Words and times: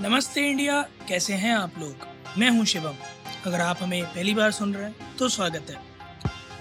नमस्ते 0.00 0.40
इंडिया, 0.40 0.80
कैसे 1.08 1.34
हैं 1.34 1.52
आप 1.52 1.78
लोग? 1.78 2.06
मैं 2.38 2.48
हूँ 2.50 2.64
शिवम। 2.64 2.96
अगर 3.46 3.60
आप 3.60 3.78
हमें 3.82 4.04
पहली 4.04 4.34
बार 4.34 4.50
सुन 4.50 4.74
रहे 4.74 4.84
हैं 4.84 5.16
तो 5.16 5.28
स्वागत 5.28 5.70
है। 5.70 5.76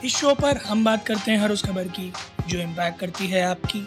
इस 0.05 0.15
शो 0.15 0.33
पर 0.35 0.57
हम 0.57 0.83
बात 0.85 1.05
करते 1.07 1.31
हैं 1.31 1.37
हर 1.39 1.51
उस 1.51 1.63
खबर 1.65 1.87
की, 1.89 2.11
जो 2.47 2.59
इम्पैक्ट 2.59 2.99
करती 2.99 3.27
है 3.27 3.41
आपकी 3.41 3.81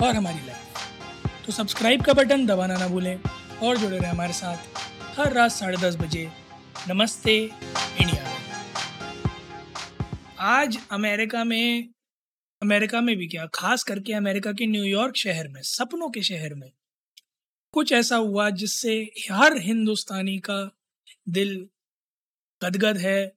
और 0.00 0.14
हमारी 0.14 0.46
लाइफ 0.46 1.44
तो 1.46 1.52
सब्सक्राइब 1.52 2.02
का 2.02 2.12
बटन 2.12 2.46
दबाना 2.46 2.78
ना 2.78 2.88
भूलें 2.88 3.18
और 3.62 3.76
जुड़े 3.76 3.98
रहें 3.98 4.10
हमारे 4.10 4.32
साथ 4.32 5.18
हर 5.18 5.32
रात 5.32 5.50
साढ़े 5.50 5.76
दस 5.76 5.96
बजे 5.96 6.28
नमस्ते 6.88 7.36
इंडिया। 7.36 8.24
आज 10.48 10.78
अमेरिका 10.90 11.44
में 11.44 11.88
अमेरिका 12.62 13.00
में 13.00 13.16
भी 13.16 13.26
क्या, 13.28 13.46
खास 13.54 13.82
करके 13.82 14.12
अमेरिका 14.14 14.52
के 14.52 14.66
न्यूयॉर्क 14.66 15.16
शहर 15.16 15.48
में, 15.48 15.62
सपनों 15.62 16.10
के 16.10 16.22
शहर 16.22 16.54
में 16.54 16.70
कुछ 17.78 17.92
ऐसा 17.92 18.16
हुआ 18.16 18.48
जिससे 18.50 18.94
हर 19.30 19.56
हिंदुस्तानी 19.58 20.38
का 20.38 20.58
दिल 21.28 21.50
गदगद 22.62 22.96
है, 22.96 23.32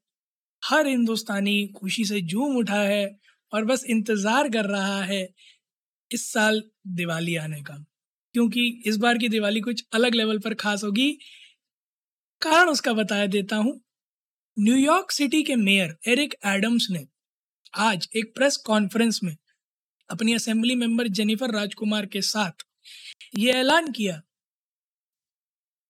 हर 0.63 0.87
हिंदुस्तानी 0.87 1.67
खुशी 1.67 2.05
से 2.05 2.21
झूम 2.21 2.55
उठा 2.57 2.81
है 2.81 3.05
और 3.53 3.65
बस 3.65 3.83
इंतज़ार 3.89 4.49
कर 4.49 4.65
रहा 4.65 5.03
है 5.03 5.21
इस 6.11 6.31
साल 6.33 6.61
दिवाली 6.87 7.35
आने 7.35 7.61
का। 7.61 7.75
क्योंकि 8.35 8.81
इस 8.85 8.97
बार 8.97 9.17
की 9.17 9.29
दिवाली 9.29 9.61
कुछ 9.61 9.83
अलग 9.93 10.15
लेवल 10.15 10.39
पर 10.39 10.53
खास 10.53 10.83
होगी। 10.83 11.11
कारण 12.41 12.69
उसका 12.69 12.93
बताया 12.93 13.25
देता 13.27 13.55
हूँ। 13.55 13.79
न्यूयॉर्क 14.57 15.11
सिटी 15.11 15.43
के 15.43 15.55
मेयर 15.55 15.95
एरिक 16.07 16.35
एडम्स 16.45 16.87
ने 16.91 17.05
आज 17.73 18.09
एक 18.15 18.33
प्रेस 18.35 18.57
कॉन्फ्रेंस 18.57 19.19
में 19.23 19.35
अपनी 20.09 20.33
असेंबली 20.33 20.75
मेंबर 20.75 21.07
जेनिफर 21.07 21.51
राजकुमार 21.51 22.05
के 22.05 22.21
साथ 22.21 22.65
ये 23.37 23.51
ऐलान 23.51 23.91
किया 23.91 24.21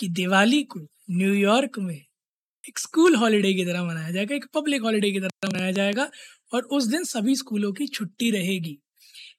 कि 0.01 0.07
दिवाली 0.09 0.63
को 0.63 0.79
न्यूयॉर्क 1.11 1.79
में 1.79 1.95
एक 1.95 2.79
स्कूल 2.79 3.15
हॉलीडे 3.15 3.53
की 3.53 3.65
तरह 3.65 3.83
मनाया 3.83 4.11
जाएगा, 4.11 4.35
एक 4.35 4.45
पब्लिक 4.53 4.81
हॉलीडे 4.81 5.11
की 5.11 5.19
तरह 5.19 5.49
मनाया 5.49 5.71
जाएगा 5.71 6.09
और 6.53 6.61
उस 6.61 6.85
दिन 6.85 7.03
सभी 7.03 7.35
स्कूलों 7.35 7.71
की 7.73 7.87
छुट्टी 7.87 8.31
रहेगी। 8.31 8.77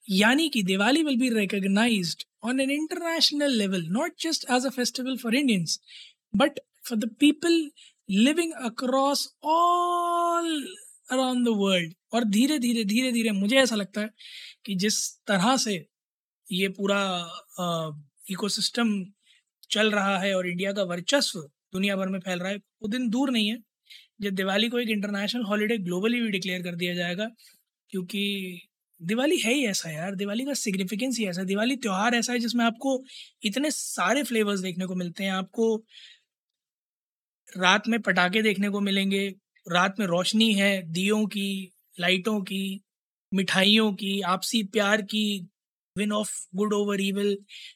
यानी 0.09 0.49
कि 0.49 0.63
Diwali 0.63 1.03
will 1.03 1.19
be 1.19 1.29
recognised 1.29 2.23
on 2.43 2.59
an 2.59 2.71
international 2.71 3.51
level 3.51 3.85
not 3.89 4.13
just 4.19 4.45
as 4.51 4.65
a 4.65 4.69
festival 4.69 5.17
for 5.17 5.35
Indians 5.35 5.79
but 6.35 6.59
for 6.89 6.97
the 6.97 7.09
people 7.19 7.71
living 8.09 8.53
across 8.53 9.27
all 9.43 10.67
around 11.11 11.45
the 11.45 11.49
world 11.55 11.93
और 12.13 12.23
धीरे 12.23 12.59
धीरे 12.59 12.83
धीरे 12.83 13.11
धीरे 13.11 13.31
मुझे 13.31 13.55
ऐसा 13.55 13.75
लगता 13.75 14.01
है 14.01 14.09
कि 14.65 14.75
जिस 14.75 15.17
तरह 15.27 15.57
से 15.57 15.85
ये 16.51 16.67
पूरा 16.67 17.01
इकोसिस्टम 18.31 19.05
चल 19.73 19.91
रहा 19.91 20.17
है 20.19 20.33
और 20.35 20.47
इंडिया 20.47 20.71
का 20.73 20.83
वर्चस्व 20.83 21.39
दुनिया 21.73 21.95
भर 21.95 22.09
में 22.09 22.19
फैल 22.19 22.39
रहा 22.39 22.49
है, 22.49 22.57
वो 22.57 22.87
दिन 22.87 23.09
दूर 23.09 23.31
नहीं 23.31 23.49
है। 23.49 23.57
जब 24.21 24.33
दिवाली 24.33 24.69
को 24.69 24.79
एक 24.79 24.89
इंटरनेशनल 24.89 25.43
हॉलीडे 25.43 25.77
ग्लोबली 25.77 26.21
भी 26.21 26.29
डिक्लेयर 26.29 26.63
कर 26.63 26.75
दिया 26.75 26.93
जाएगा, 26.93 27.29
क्योंकि 27.89 28.61
दिवाली 29.01 29.37
है 29.37 29.53
ही 29.53 29.65
ऐसा 29.65 29.89
यार, 29.89 30.15
दिवाली 30.15 30.45
का 30.45 30.53
सिग्निफिकेंस 30.53 31.17
ही 31.19 31.25
ऐसा 31.25 31.41
है। 31.41 31.47
दिवाली 31.47 31.75
त्यौहार 31.75 32.15
ऐसा 32.15 32.33
है 32.33 32.39
जिसमें 32.39 32.65
आपको 32.65 33.03
इतने 33.43 33.71
सारे 33.71 34.23
फ्लेवर्स 34.23 34.59
देखने 34.59 34.85
को 34.85 34.95
मिलते 34.95 35.23
हैं, 35.23 35.31
आपको 35.31 35.75
रात 37.57 37.87
में 37.87 37.99
पटाखे 38.01 38.41
देखने 38.41 38.69
को 38.69 38.79
मिलेंगे, 38.79 39.27
रात 39.71 39.99
में 39.99 40.05
रोशनी 40.07 40.53
है 40.53 40.81
दियों 40.91 41.25
की, 41.27 41.71
लाइटों 41.99 42.41
की, 42.41 42.81
मिठाइयों 43.31 43.93
की, 43.93 44.21
आपसी 44.21 44.63
प्यार 44.63 45.01
की 45.01 45.25
win 45.97 46.11
of 46.11 46.31
good 46.55 46.73
over 46.73 47.01
evil 47.01 47.35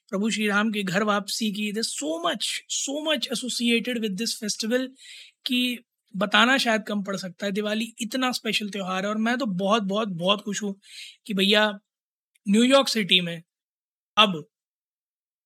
प्रभु 0.10 0.30
श्री 0.30 0.48
राम 0.48 0.72
के 0.72 0.84
घर 0.84 1.04
वापसी 1.04 1.52
की 1.52 1.72
दर 1.72 1.82
so 1.84 2.18
much 2.22 2.46
so 2.72 3.02
much 3.04 3.28
associated 3.32 4.00
with 4.02 4.12
this 4.18 4.36
festival 4.40 4.88
कि 5.46 5.60
बताना 6.16 6.58
शायद 6.58 6.84
कम 6.88 7.04
पड़ 7.04 7.16
सकता 7.18 7.46
है 7.46 7.52
दिवाली 7.52 7.94
इतना 8.02 8.32
स्पेशल 8.32 8.70
त्यौहार 8.70 9.04
है 9.04 9.10
और 9.10 9.18
मैं 9.20 9.38
तो 9.38 9.46
बहुत 9.56 9.84
बहुत 9.84 10.08
बहुत 10.16 10.42
खुश 10.42 10.64
हूँ 10.64 10.76
कि 11.28 11.34
भैया 11.34 11.70
न्यूयॉर्क 12.48 12.88
सिटी 12.88 13.20
में 13.22 13.42
अब 14.18 14.44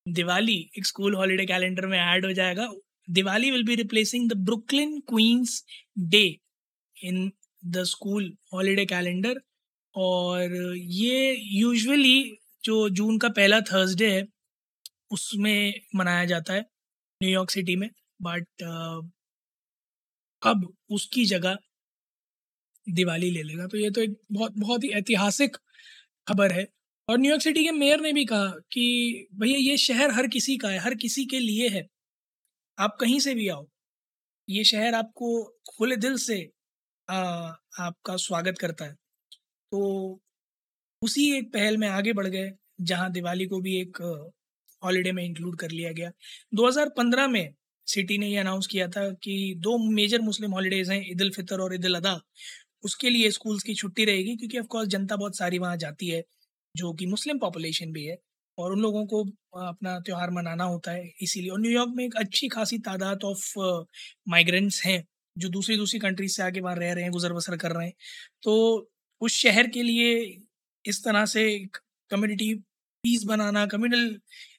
दिवाली 0.06 0.56
एक 0.78 0.86
स्कूल 0.86 1.14
हॉलीडे 1.14 1.46
कैलेंडर 1.46 1.86
में 1.86 1.98
ऐड 1.98 2.26
हो 2.26 2.32
जाएगा 2.32 2.72
Diwali 3.10 3.50
will 3.50 3.64
be 3.64 3.74
replacing 3.74 4.28
the 4.30 4.36
Brooklyn 4.44 4.98
Queens 5.08 5.62
day 6.10 6.24
in 6.96 7.30
the 7.62 7.82
school 7.86 8.32
holiday 8.52 8.86
calendar 8.86 9.40
और 9.94 10.54
ये 10.76 11.36
यूजुअली 11.52 12.18
जो 12.64 12.88
जून 12.90 13.18
का 13.18 13.28
पहला 13.30 13.60
थर्सडे 13.72 14.10
है 14.12 14.22
उसमें 15.12 15.74
मनाया 15.96 16.24
जाता 16.26 16.54
है 16.54 16.60
न्यूयॉर्क 17.20 17.50
सिटी 17.50 17.76
में। 17.76 17.90
बट 18.20 18.62
अब 20.42 20.66
उसकी 20.90 21.24
जगह 21.26 21.56
दिवाली 22.86 23.30
ले 23.30 23.42
लेगा। 23.42 23.66
तो 23.66 23.76
ये 23.78 23.90
तो 23.90 24.00
एक 24.00 24.16
बहुत 24.32 24.52
बहुत 24.58 24.84
ही 24.84 24.88
ऐतिहासिक 24.92 25.56
खबर 26.26 26.52
है। 26.52 26.66
और 27.08 27.18
न्यूयॉर्क 27.18 27.42
सिटी 27.42 27.64
के 27.64 27.72
मेयर 27.72 28.00
ने 28.00 28.12
भी 28.12 28.24
कहा 28.26 28.46
कि 28.72 29.28
भैया 29.36 29.58
ये 29.60 29.76
शहर 29.78 30.10
हर 30.12 30.26
किसी 30.28 30.56
का 30.58 30.68
है 30.68 30.78
हर 30.78 30.94
किसी 30.96 31.24
के 31.26 31.38
लिए 31.40 31.68
है। 31.70 31.86
आप 32.78 32.96
कहीं 33.00 33.18
से 33.20 33.34
भी 33.34 33.48
आओ 33.48 33.66
ये 34.48 34.64
शहर 34.64 34.94
आपको 34.94 35.28
खुले 35.70 35.96
दिल 35.98 36.16
से 36.18 36.38
आ, 37.08 37.16
आपका 37.80 38.16
स्वागत 38.18 38.58
करता 38.58 38.84
है। 38.84 38.94
तो 39.72 40.20
उसी 41.02 41.24
एक 41.36 41.52
पहल 41.52 41.76
में 41.76 41.88
आगे 41.88 42.12
बढ़ 42.12 42.26
गए, 42.26 42.50
जहाँ 42.80 43.10
दिवाली 43.12 43.46
को 43.46 43.60
भी 43.60 43.76
एक 43.80 43.96
हॉलीडे 44.82 45.12
में 45.12 45.24
इंक्लूड 45.24 45.58
कर 45.58 45.70
लिया 45.70 45.92
गया। 45.92 46.10
2015 46.54 47.26
में 47.28 47.54
सिटी 47.86 48.18
ने 48.18 48.28
ये 48.28 48.36
अनाउंस 48.38 48.66
किया 48.66 48.86
था 48.88 49.08
कि 49.24 49.54
दो 49.58 49.76
मेजर 49.90 50.20
मुस्लिम 50.22 50.52
हॉलीडेज 50.52 50.90
हैं 50.90 51.00
ईद 51.10 51.30
फितर 51.36 51.60
और 51.60 51.74
ईद 51.74 51.86
अदा 51.96 52.18
उसके 52.84 53.10
लिए 53.10 53.30
स्कूल्स 53.30 53.62
की 53.62 53.74
छुट्टी 53.74 54.04
रहेगी 54.04 54.36
क्योंकि 54.36 54.58
ऑफकोर्स 54.58 54.88
जनता 54.88 55.16
बहुत 55.16 55.36
सारी 55.36 55.58
वहाँ 55.58 55.76
जाती 55.76 56.08
है, 56.08 56.22
जो 56.74 56.92
कि 56.94 57.06
मुस्लिम 57.06 57.38
पॉपुलेशन 57.38 57.92
भी 57.92 58.04
है 58.06 58.16
और 58.58 58.72
उन 58.72 58.80
लोगों 58.82 59.04
को 59.06 59.22
अपना 59.62 59.98
त्यौहार 60.00 60.30
मनाना 60.30 60.64
होता 60.64 60.92
है 60.92 61.12
इसीलिए। 61.22 61.50
और 61.50 61.60
न्यूयॉर्क 61.60 61.92
में 61.96 62.04
एक 62.04 62.16
अच्छी 62.18 62.48
खासी 62.48 62.78
तादाद 62.80 63.24
ऑफ़ 63.24 63.58
माइग्रेंट्स 64.28 64.84
हैं, 64.86 65.04
जो 65.36 65.48
दूसरी 65.50 65.76
दूसरी 65.76 66.00
कंट्रीज़ 66.00 66.36
से 66.36 66.42
आके 66.42 66.60
वहाँ 66.60 66.76
रह 66.76 66.92
रहे 66.92 67.04
हैं 67.04 67.12
गुजर 67.12 67.32
बसर 67.32 67.56
कर 67.58 67.72
रहे 67.72 67.86
हैं। 67.86 67.94
तो 68.42 68.90
उस 69.20 69.32
शहर 69.34 69.66
के 69.70 69.82
लिए 69.82 70.14
इस 70.84 71.04
तरह 71.04 71.24
से 71.26 71.44
कम्युनिटी 72.10 72.54
पीस 73.04 73.24
बनाना 73.24 73.64
कम्युनल 73.66 74.04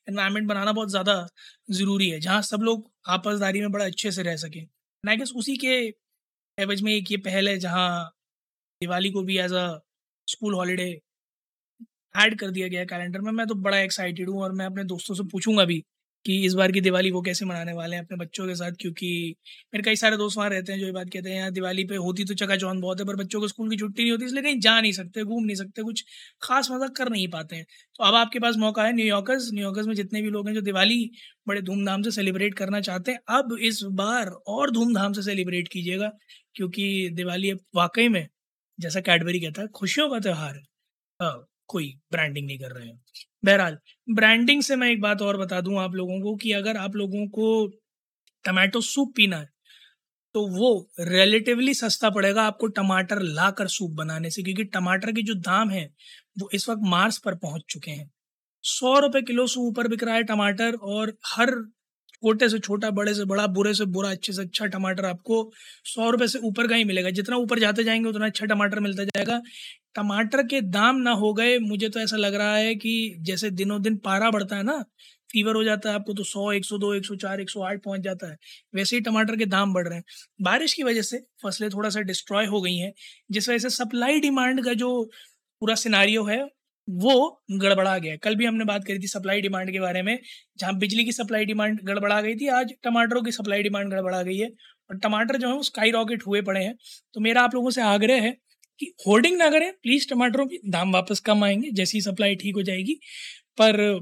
इन्वायरमेंट 0.10 0.48
बनाना 0.48 0.72
बहुत 0.74 0.90
ज़्यादा 0.90 1.16
ज़रूरी 1.72 2.10
है, 2.10 2.20
जहाँ 2.20 2.42
सब 2.44 2.62
लोग 2.64 2.90
आपसदारी 3.10 3.62
में 3.62 3.72
बड़ा 3.72 3.86
अच्छे 3.86 4.12
से 4.12 4.24
रह 4.24 4.36
सकें। 4.38 4.62
आई 5.04 5.18
गेस 5.18 5.32
उसी 5.38 5.56
के 5.58 5.76
एवज 6.58 6.82
में 6.82 6.92
एक 6.94 7.12
ये 7.12 7.18
पहल 7.20 7.50
है, 7.50 7.58
जहाँ 7.60 8.12
दिवाली 8.82 9.12
को 9.12 9.24
भी 9.24 9.38
as 9.40 9.54
a 9.54 9.68
school 10.28 10.54
holiday 10.56 10.92
add 12.16 12.38
कर 12.40 12.52
दिया 12.52 12.68
गया 12.68 12.84
कैलेंडर 12.86 13.22
में। 13.22 13.32
मैं 13.32 13.46
तो 13.48 13.56
बड़ा 13.58 13.78
एक्साइटेड 13.80 14.30
हूँ 14.30 14.42
और 14.44 14.52
मैं 14.54 14.66
अपने 14.66 14.84
दोस्तों 14.86 15.16
से 15.16 15.24
पूछूँगा 15.32 15.66
भी 15.66 15.84
कि 16.26 16.38
इस 16.46 16.54
बार 16.56 16.72
की 16.72 16.82
दिवाली 16.82 17.12
वो 17.12 17.22
कैसे 17.22 17.46
मनाने 17.46 17.74
वाले 17.74 17.96
हैं 17.96 18.04
अपने 18.04 18.18
बच्चों 18.18 18.48
के 18.48 18.56
साथ? 18.56 18.72
क्योंकि 18.74 19.08
मेरे 19.74 19.84
कई 19.84 19.96
सारे 19.98 20.18
दोस्त 20.18 20.38
वहाँ 20.38 20.50
रहते 20.50 20.72
हैं 20.72 20.80
जो 20.80 20.86
ये 20.86 20.92
बात 20.94 21.10
कहते 21.10 21.30
हैं 21.30 21.38
यार 21.38 21.52
दिवाली 21.52 21.84
पे 21.86 21.96
होती 21.98 22.26
तो 22.26 22.34
चौंध 22.36 22.82
बहुत 22.82 23.00
है 23.00 23.06
पर 23.06 23.16
बच्चों 23.18 23.40
को 23.42 23.48
स्कूल 23.48 23.70
की 23.70 23.78
छुट्टी 23.78 24.02
नहीं 24.04 24.12
होती 24.12 24.26
इसलिए 24.26 24.44
कहीं 24.44 24.60
जा 24.62 24.80
नहीं 24.82 24.92
सकते 24.94 25.24
घूम 25.24 25.44
नहीं 25.46 25.56
सकते 25.56 25.84
कुछ 25.84 26.04
खास 26.42 26.70
मज़ा 26.72 26.88
कर 26.98 27.10
नहीं 27.10 27.28
पाते 27.30 27.56
हैं। 27.56 27.66
तो 27.96 28.04
अब 28.04 28.16
आपके 28.16 28.40
पास 28.40 28.56
मौका 28.58 28.84
है 28.84 28.94
न्यूयॉर्कर्स 28.94 29.50
न्यूयॉर्कर्स 29.54 29.88
में 29.88 29.94
जितने 29.96 30.22
भी 30.22 30.30
लोग 30.30 30.48
हैं 30.48 30.54
जो 30.56 30.62
दिवाली 30.64 31.00
बड़े 31.48 31.62
धूमधाम 31.64 32.02
से 32.04 32.12
सेलिब्रेट 32.12 32.54
करना 32.56 32.82
चाहते 32.82 33.12
हैं 33.12 33.20
अब 33.32 33.58
इस 33.64 33.82
बार 33.96 34.30
और 34.50 34.72
धूमधाम 34.72 35.14
से 35.14 35.22
सेलिब्रेट 35.24 35.68
कीजिएगा 35.70 36.12
क्योंकि 36.56 37.10
दिवाली 37.14 37.52
अब 37.52 37.60
वाकई 37.76 38.08
में 38.10 38.28
जैसा 38.80 39.02
कैडबरी 39.02 39.40
कहता 39.40 39.62
है 39.62 39.68
खुशियों 39.76 40.10
का 40.10 40.20
त्यौहार 40.20 40.56
है। 40.56 40.62
हाँ, 41.20 41.46
कोई 41.70 41.94
ब्रांडिंग 42.12 42.46
नहीं 42.48 42.58
कर 42.60 42.72
रहे 42.72 42.88
हैं। 42.88 43.00
बहरहाल 43.46 43.78
ब्रांडिंग 44.08 44.62
से 44.62 44.76
मैं 44.76 44.90
एक 44.92 45.02
बात 45.02 45.22
और 45.22 45.38
बता 45.38 45.62
दूँ 45.62 45.80
आप 45.80 45.96
लोगों 45.96 46.20
को 46.22 46.36
कि 46.36 46.52
अगर 46.52 46.78
आप 46.78 46.96
लोगों 46.96 47.28
को 47.30 47.68
टमाटो 48.46 48.82
सूप 48.82 49.14
पीना 49.16 49.38
है 49.38 49.50
तो 50.36 50.46
वो 50.50 50.70
रिलेटिवली 51.00 51.74
सस्ता 51.74 52.10
पड़ेगा 52.10 52.44
आपको 52.44 52.68
टमाटर 52.70 53.22
ला 53.22 53.50
कर 53.52 53.68
सूप 53.68 53.92
बनाने 53.92 54.30
से, 54.30 54.44
क्योंकि 54.44 54.64
टमाटर 54.66 55.12
के 55.12 55.22
जो 55.22 55.34
दाम 55.36 55.70
है, 55.70 55.86
वो 56.40 56.50
इस 56.54 56.68
वक्त 56.70 56.82
मार्स 56.86 57.18
पर 57.18 57.36
पहुँच 57.36 57.64
चुके 57.70 57.92
हैं। 57.92 58.10
सौ 58.64 58.98
रुपए 59.00 59.22
किलो 59.22 59.46
से 59.48 59.60
ऊपर 59.60 59.88
बिक 59.88 60.04
रहा 60.04 60.16
है 60.16 60.24
टमाटर 60.24 60.76
और 60.76 61.14
हर 61.28 61.52
छोटे 62.24 62.50
से 62.50 62.60
छोटा, 62.60 62.90
बड़े 62.92 63.14
से 63.14 63.26
बड़ा, 63.26 63.46
बुरे 63.48 63.74
से 63.74 63.86
बुरा, 63.88 64.10
अच्छे 64.12 64.34
से 64.34 64.42
अच्छा 64.42 64.66
टमाटर 64.68 65.06
आपको 65.06 65.52
सौ 65.86 66.10
रुपए 66.10 66.28
से 66.28 66.40
ऊपर 66.40 66.68
का 66.68 66.76
ही 66.76 66.84
मिलेगा। 66.84 67.10
जितना 67.12 67.38
ऊपर 67.38 67.60
जाते 67.60 67.84
जाएँगे, 67.84 68.10
उतना 68.10 68.26
अच्छा 68.26 68.46
टमाटर 68.46 68.80
मिलता 68.80 69.04
जाएगा। 69.04 69.42
टमाटर 69.96 70.44
के 70.44 70.62
दाम 70.62 70.98
ना 70.98 71.12
हो 71.14 71.34
गए, 71.34 71.58
मुझे 71.60 71.90
तो 71.90 72.00
ऐसा 72.00 72.18
लग 72.18 72.36
रहा 72.36 72.56
है 72.56 72.76
कि 72.76 73.16
जैसे 73.22 73.50
दिनों 73.52 73.82
दिन 73.82 73.98
पारा 74.00 74.30
बढ़ता 74.32 74.56
है 74.56 74.64
ना, 74.64 74.84
फीवर 75.30 75.56
हो 75.56 75.64
जाता 75.64 75.90
है 75.90 75.96
आपको 75.96 76.14
तो 76.14 76.24
सौ, 76.24 76.52
एक 76.52 76.66
सौ 76.66 76.78
दो, 76.78 76.94
एक 76.94 77.06
सौ 77.06 77.16
चार, 77.18 77.42
एक 77.42 77.50
सौ 77.50 77.62
आठ 77.64 77.82
पहुँच 77.84 78.02
जाता 78.02 78.30
है, 78.32 78.38
वैसे 78.76 78.96
ही 78.96 79.02
टमाटर 79.02 79.36
के 79.36 79.46
दाम 79.48 79.74
बढ़ 79.74 79.88
रहे 79.88 79.98
हैं। 79.98 80.04
बारिश 80.42 80.74
की 80.74 80.84
वजह 80.84 81.02
से 81.02 81.20
फ़सलें 81.44 81.70
थोड़ा 81.70 81.90
सा 81.90 82.02
डिस्ट्रॉय 82.04 82.46
हो 82.46 82.62
गई 82.62 82.76
हैं, 82.78 82.92
जिस 83.32 83.50
वजह 83.50 83.58
से 83.60 83.70
सप्लाई 83.76 84.20
डिमांड 84.20 84.64
का 84.66 84.74
जो 84.76 84.90
पूरा 85.62 85.76
सिनारियो 85.78 86.24
है, 86.26 86.44
वो 86.88 87.44
गड़बड़ा 87.54 87.98
गया 87.98 88.16
कल 88.18 88.36
भी 88.36 88.46
हमने 88.46 88.66
बात 88.66 88.84
करी 88.86 89.00
थी 89.00 89.08
सप्लाई 89.08 89.42
डिमांड 89.42 89.72
के 89.72 89.80
बारे 89.80 90.02
में, 90.02 90.18
जहाँ 90.60 90.78
बिजली 90.78 91.04
की 91.06 91.12
सप्लाई 91.12 91.46
डिमांड 91.46 91.80
गड़बड़ा 91.84 92.20
गई 92.22 92.36
थी, 92.36 92.48
आज 92.50 92.74
टमाटरों 92.84 93.22
की 93.24 93.32
सप्लाई 93.32 93.64
डिमांड 93.64 93.92
गड़बड़ा 93.92 94.22
गई 94.24 94.38
है, 94.38 94.50
और 94.90 94.98
टमाटर 95.00 95.38
जो 95.38 95.48
है 95.48 95.54
वो 95.56 95.64
स्काई 95.64 95.92
रॉकेट 95.92 96.26
हुए 96.28 96.42
पड़े 96.42 96.64
हैं। 96.64 96.76
तो 97.14 97.22
मेरा 97.22 97.42
आप 97.42 97.54
लोगों 97.56 97.70
से 97.72 97.82
आग्रह 97.84 98.22
है 98.22 98.36
कि 98.84 98.94
होर्डिंग 99.08 99.38
ना 99.38 99.50
करें 99.50 99.72
प्लीज़ 99.74 100.08
टमाटरों 100.10 100.46
की 100.48 100.60
दाम 100.70 100.92
वापस 100.94 101.20
कम 101.22 101.44
आएँगे, 101.44 101.72
जैसी 101.72 102.02
सप्लाई 102.02 102.36
ठीक 102.38 102.56
हो 102.56 102.64
जाएगी। 102.64 102.94
पर 103.58 104.00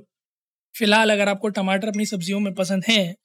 फ़िलहाल 0.76 1.12
अगर 1.12 1.30
आपको 1.30 1.50
टमाटर 1.52 1.88
अपनी 1.88 2.06
सब्जियों 2.08 2.40
में 2.40 2.54
पसंद 2.56 2.84
है 2.90 3.16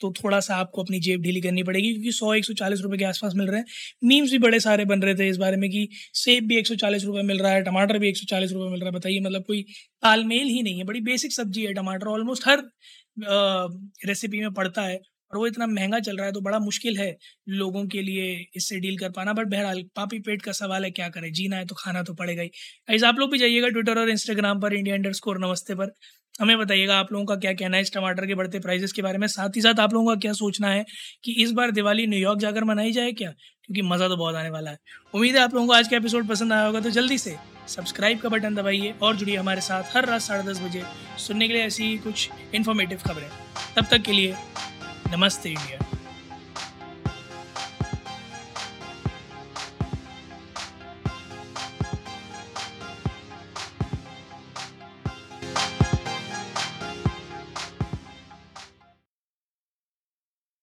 तो 0.00 0.12
थोड़ा 0.14 0.38
सा 0.40 0.56
आपको 0.56 0.82
अपनी 0.82 0.98
जेब 1.00 1.20
ढीली 1.22 1.40
करनी 1.40 1.62
पड़ेगी, 1.62 1.92
क्योंकि 1.92 2.12
सौ 2.12 2.32
एक 2.34 2.44
सौ 2.44 2.52
चालीस 2.54 2.80
रुपये 2.82 2.98
के 2.98 3.04
आसपास 3.04 3.32
मिल 3.36 3.48
रहे 3.48 3.60
हैं। 3.60 3.66
मीम्स 4.04 4.30
भी 4.32 4.38
बड़े 4.38 4.60
सारे 4.60 4.84
बन 4.84 5.02
रहे 5.02 5.14
थे 5.14 5.28
इस 5.28 5.36
बारे 5.38 5.56
में 5.56 5.68
कि 5.70 5.88
सेब 6.14 6.46
भी 6.48 6.56
एक 6.58 6.66
सौ 6.66 6.74
चालीस 6.76 7.04
रुपये 7.04 7.22
मिल 7.22 7.38
रहा 7.38 7.52
है, 7.52 7.62
टमाटर 7.64 7.98
भी 7.98 8.08
एक 8.08 8.16
सौ 8.16 8.26
चालीस 8.30 8.52
रुपये 8.52 8.70
मिल 8.70 8.80
रहा 8.80 8.88
है, 8.88 8.94
बताइए 8.94 9.20
मतलब 9.20 9.44
कोई 9.46 9.62
तालमेल 10.02 10.48
ही 10.48 10.62
नहीं 10.62 10.78
है। 10.78 10.84
बड़ी 10.84 11.00
बेसिक 11.02 11.32
सब्ज़ी 11.32 11.62
है 11.64 11.72
टमाटर 11.74 12.06
ऑलमोस्ट 12.08 12.48
हर 12.48 12.62
रेसिपी 14.06 14.40
में 14.40 14.52
पड़ता 14.54 14.82
है। 14.82 14.98
और 15.32 15.38
वो 15.38 15.46
इतना 15.46 15.66
महँगा 15.66 15.98
चल 16.00 16.16
रहा 16.16 16.26
है 16.26 16.32
तो 16.32 16.40
बड़ा 16.40 16.58
मुश्किल 16.58 16.96
है 16.98 17.16
लोगों 17.50 17.86
के 17.86 18.02
लिए 18.02 18.24
इससे 18.56 18.78
डील 18.80 18.98
कर 18.98 19.10
पाना। 19.10 19.32
बट 19.32 19.46
बहरहाल, 19.46 19.82
पापी 19.96 20.18
पेट 20.18 20.42
का 20.42 20.52
सवाल 20.52 20.84
है, 20.84 20.90
क्या 20.90 21.08
करें? 21.08 21.32
जीना 21.32 21.56
है 21.56 21.66
तो 21.66 21.74
खाना 21.74 22.02
तो 22.02 22.14
पड़ेगा 22.14 22.42
ही। 22.42 22.50
ऐसा 22.88 23.08
आप 23.08 23.18
लोग 23.18 23.30
भी 23.32 23.38
जाइएगा 23.38 23.68
ट्विटर 23.68 23.98
और 23.98 24.10
इंस्टाग्राम 24.10 24.60
पर 24.60 24.74
इंडिया 24.74 24.94
अंडर 24.96 25.12
स्कोर 25.12 25.38
नमस्ते 25.38 25.74
पर। 25.74 25.92
हमें 26.40 26.56
बताइएगा 26.58 26.98
आप 26.98 27.12
लोगों 27.12 27.24
का 27.26 27.34
क्या 27.36 27.52
कहना 27.52 27.76
है 27.76 27.82
इस 27.82 27.92
टमाटर 27.94 28.26
के 28.26 28.34
बढ़ते 28.34 28.58
प्राइजेस 28.60 28.92
के 28.92 29.02
बारे 29.02 29.18
में। 29.18 29.26
साथ 29.28 29.56
ही 29.56 29.60
साथ 29.60 29.80
आप 29.80 29.94
लोगों 29.94 30.08
का 30.08 30.20
क्या 30.20 30.32
सोचना 30.34 30.68
है 30.68 30.84
कि 31.24 31.32
इस 31.42 31.52
बार 31.52 31.70
दिवाली 31.70 32.06
न्यूयॉर्क 32.06 32.38
जाकर 32.40 32.64
मनाई 32.64 32.92
जाए 32.92 33.12
क्या? 33.12 33.30
क्योंकि 33.64 33.82
मज़ा 33.82 34.08
तो 34.08 34.16
बहुत 34.16 34.34
आने 34.34 34.50
वाला 34.50 34.70
है। 34.70 34.78
उम्मीद 35.14 35.36
है 35.36 35.42
आप 35.42 35.54
लोगों 35.54 35.66
को 35.66 35.72
आज 35.72 35.88
का 35.88 35.96
एपिसोड 35.96 36.28
पसंद 36.28 36.52
आया 36.52 36.66
होगा 36.66 36.80
तो 36.80 36.90
जल्दी 36.90 37.18
से 37.18 37.36
सब्सक्राइब 37.68 38.20
का 38.20 38.28
बटन 38.28 38.54
दबाइए 38.54 38.94
और 39.02 39.16
जुड़िए 39.16 39.36
हमारे 39.36 39.60
साथ 39.60 39.96
हर 39.96 40.06
रात 40.06 40.20
साढ़े 40.20 40.42
दस 40.42 40.60
बजे। 40.60 40.82
सुनने 41.18 41.48
के 41.48 41.54
लिए 41.54 41.62
ऐसी 41.62 41.96
कुछ 41.98 42.28
इन्फॉर्मेटिव 42.54 42.98
खबरें। 42.98 43.28
तब 43.76 43.86
तक 43.90 44.02
के 44.02 44.12
लिए 44.12 44.34
नमस्ते 45.12 45.50
इंडिया। 45.50 45.81